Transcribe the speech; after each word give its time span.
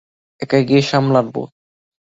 একাই 0.41 0.63
গিয়ে 0.65 0.81
সামলাবো। 0.81 1.41